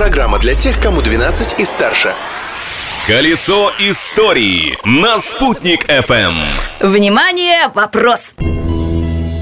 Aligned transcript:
Программа 0.00 0.38
для 0.38 0.54
тех, 0.54 0.80
кому 0.80 1.02
12 1.02 1.60
и 1.60 1.64
старше. 1.66 2.14
Колесо 3.06 3.70
истории 3.78 4.78
на 4.86 5.18
«Спутник 5.18 5.84
FM. 5.90 6.32
Внимание, 6.80 7.68
вопрос! 7.74 8.34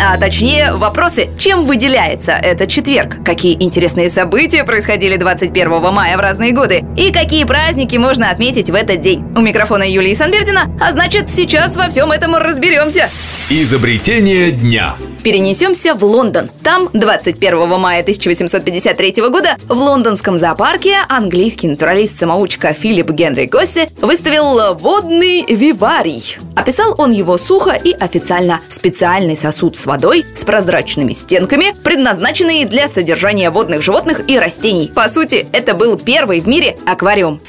А 0.00 0.18
точнее, 0.18 0.72
вопросы, 0.72 1.28
чем 1.38 1.64
выделяется 1.64 2.32
этот 2.32 2.68
четверг? 2.70 3.24
Какие 3.24 3.54
интересные 3.62 4.10
события 4.10 4.64
происходили 4.64 5.14
21 5.14 5.80
мая 5.92 6.16
в 6.16 6.20
разные 6.20 6.50
годы? 6.50 6.84
И 6.96 7.12
какие 7.12 7.44
праздники 7.44 7.94
можно 7.96 8.28
отметить 8.28 8.68
в 8.68 8.74
этот 8.74 9.00
день? 9.00 9.24
У 9.36 9.40
микрофона 9.40 9.88
Юлии 9.88 10.14
Санбердина, 10.14 10.76
а 10.80 10.90
значит, 10.90 11.30
сейчас 11.30 11.76
во 11.76 11.86
всем 11.86 12.10
этом 12.10 12.34
разберемся. 12.34 13.08
Изобретение 13.48 14.50
дня. 14.50 14.96
Перенесемся 15.28 15.94
в 15.94 16.02
Лондон. 16.04 16.50
Там 16.64 16.88
21 16.94 17.78
мая 17.78 18.00
1853 18.00 19.28
года 19.28 19.58
в 19.68 19.74
лондонском 19.74 20.38
зоопарке 20.38 21.00
английский 21.06 21.68
натуралист-самоучка 21.68 22.72
Филипп 22.72 23.10
Генри 23.10 23.44
Госси 23.44 23.90
выставил 24.00 24.72
водный 24.72 25.44
виварий. 25.46 26.38
Описал 26.56 26.94
он 26.96 27.10
его 27.10 27.36
сухо 27.36 27.72
и 27.72 27.92
официально. 27.92 28.62
Специальный 28.70 29.36
сосуд 29.36 29.76
с 29.76 29.84
водой 29.84 30.24
с 30.34 30.44
прозрачными 30.44 31.12
стенками, 31.12 31.74
предназначенный 31.84 32.64
для 32.64 32.88
содержания 32.88 33.50
водных 33.50 33.82
животных 33.82 34.22
и 34.30 34.38
растений. 34.38 34.90
По 34.94 35.10
сути, 35.10 35.46
это 35.52 35.74
был 35.74 35.98
первый 35.98 36.40
в 36.40 36.48
мире 36.48 36.78
аквариум. 36.86 37.42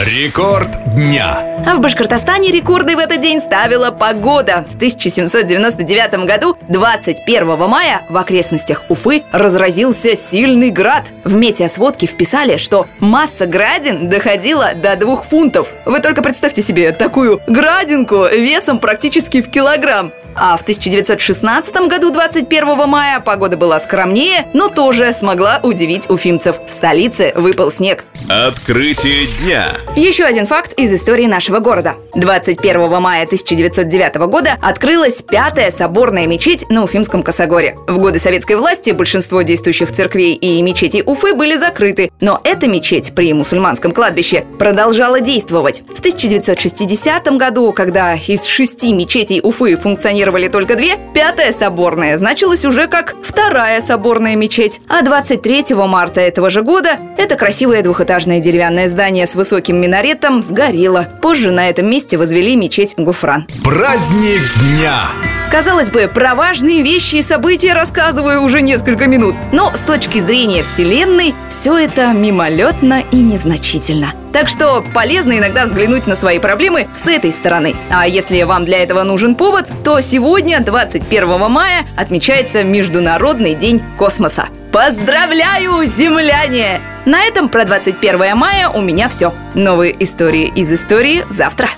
Рекорд 0.00 0.89
дня. 0.94 1.42
А 1.66 1.74
в 1.74 1.80
Башкортостане 1.80 2.50
рекорды 2.50 2.96
в 2.96 2.98
этот 2.98 3.20
день 3.20 3.40
ставила 3.40 3.90
погода. 3.90 4.64
В 4.70 4.76
1799 4.76 6.24
году, 6.24 6.56
21 6.68 7.68
мая, 7.68 8.02
в 8.08 8.16
окрестностях 8.16 8.82
Уфы 8.88 9.22
разразился 9.32 10.16
сильный 10.16 10.70
град. 10.70 11.04
В 11.24 11.34
метеосводке 11.34 12.06
вписали, 12.06 12.56
что 12.56 12.86
масса 13.00 13.46
градин 13.46 14.08
доходила 14.08 14.72
до 14.74 14.96
двух 14.96 15.24
фунтов. 15.24 15.68
Вы 15.84 16.00
только 16.00 16.22
представьте 16.22 16.62
себе 16.62 16.92
такую 16.92 17.40
градинку 17.46 18.26
весом 18.26 18.78
практически 18.78 19.42
в 19.42 19.50
килограмм. 19.50 20.12
А 20.34 20.56
в 20.56 20.62
1916 20.62 21.88
году, 21.88 22.10
21 22.10 22.88
мая, 22.88 23.20
погода 23.20 23.56
была 23.56 23.80
скромнее, 23.80 24.46
но 24.52 24.68
тоже 24.68 25.12
смогла 25.12 25.60
удивить 25.62 26.08
уфимцев. 26.08 26.60
В 26.66 26.72
столице 26.72 27.32
выпал 27.34 27.70
снег. 27.70 28.04
Открытие 28.28 29.26
дня. 29.38 29.78
Еще 29.96 30.24
один 30.24 30.46
факт 30.46 30.72
из 30.82 30.92
истории 30.92 31.26
нашего 31.26 31.58
города. 31.58 31.94
21 32.14 33.00
мая 33.00 33.24
1909 33.24 34.16
года 34.28 34.56
открылась 34.62 35.22
пятая 35.22 35.70
соборная 35.70 36.26
мечеть 36.26 36.68
на 36.70 36.82
Уфимском 36.82 37.22
Косогоре. 37.22 37.76
В 37.86 37.98
годы 37.98 38.18
советской 38.18 38.56
власти 38.56 38.90
большинство 38.90 39.42
действующих 39.42 39.92
церквей 39.92 40.34
и 40.34 40.62
мечетей 40.62 41.02
Уфы 41.04 41.34
были 41.34 41.56
закрыты, 41.56 42.10
но 42.20 42.40
эта 42.44 42.66
мечеть 42.66 43.12
при 43.14 43.32
мусульманском 43.32 43.92
кладбище 43.92 44.44
продолжала 44.58 45.20
действовать. 45.20 45.82
В 46.00 46.02
1960 46.02 47.36
году, 47.36 47.74
когда 47.74 48.14
из 48.14 48.46
шести 48.46 48.94
мечетей 48.94 49.42
Уфы 49.42 49.76
функционировали 49.76 50.48
только 50.48 50.74
две, 50.74 50.96
пятая 51.12 51.52
соборная 51.52 52.16
значилась 52.16 52.64
уже 52.64 52.86
как 52.86 53.16
вторая 53.22 53.82
соборная 53.82 54.34
мечеть. 54.34 54.80
А 54.88 55.02
23 55.02 55.74
марта 55.74 56.22
этого 56.22 56.48
же 56.48 56.62
года 56.62 56.98
это 57.18 57.36
красивое 57.36 57.82
двухэтажное 57.82 58.40
деревянное 58.40 58.88
здание 58.88 59.26
с 59.26 59.34
высоким 59.34 59.76
минаретом 59.76 60.42
сгорело. 60.42 61.06
Позже 61.20 61.50
на 61.50 61.68
этом 61.68 61.90
месте 61.90 62.16
возвели 62.16 62.56
мечеть 62.56 62.94
Гуфран. 62.96 63.46
Праздник 63.62 64.40
дня. 64.58 65.10
Казалось 65.50 65.90
бы, 65.90 66.06
про 66.06 66.36
важные 66.36 66.82
вещи 66.82 67.16
и 67.16 67.22
события 67.22 67.72
рассказываю 67.72 68.42
уже 68.42 68.62
несколько 68.62 69.08
минут. 69.08 69.34
Но 69.52 69.74
с 69.74 69.82
точки 69.82 70.20
зрения 70.20 70.62
Вселенной, 70.62 71.34
все 71.48 71.76
это 71.76 72.12
мимолетно 72.12 73.02
и 73.10 73.16
незначительно. 73.16 74.12
Так 74.32 74.46
что 74.46 74.84
полезно 74.94 75.36
иногда 75.36 75.66
взглянуть 75.66 76.06
на 76.06 76.14
свои 76.14 76.38
проблемы 76.38 76.86
с 76.94 77.08
этой 77.08 77.32
стороны. 77.32 77.74
А 77.90 78.06
если 78.06 78.40
вам 78.44 78.64
для 78.64 78.78
этого 78.78 79.02
нужен 79.02 79.34
повод, 79.34 79.68
то 79.82 80.00
сегодня, 80.00 80.60
21 80.60 81.50
мая, 81.50 81.84
отмечается 81.96 82.62
Международный 82.62 83.56
день 83.56 83.82
космоса. 83.98 84.46
Поздравляю, 84.70 85.84
земляне! 85.84 86.80
На 87.06 87.24
этом 87.24 87.48
про 87.48 87.64
21 87.64 88.36
мая 88.36 88.68
у 88.68 88.80
меня 88.80 89.08
все. 89.08 89.34
Новые 89.54 90.00
истории 90.00 90.52
из 90.54 90.70
истории 90.70 91.24
завтра. 91.28 91.70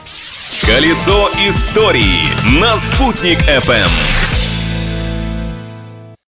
Колесо 0.60 1.30
истории 1.48 2.26
на 2.60 2.78
«Спутник 2.78 3.38
FM. 3.48 4.41